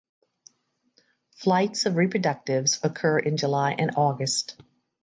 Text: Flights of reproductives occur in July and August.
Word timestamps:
Flights 1.35 1.85
of 1.85 1.93
reproductives 1.93 2.83
occur 2.83 3.19
in 3.19 3.37
July 3.37 3.73
and 3.77 3.91
August. 3.97 4.59